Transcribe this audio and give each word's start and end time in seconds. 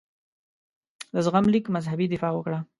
د 1.13 1.15
زغم 1.25 1.45
لیک 1.53 1.65
مذهبي 1.75 2.05
دفاع 2.13 2.31
وکړه. 2.35 2.59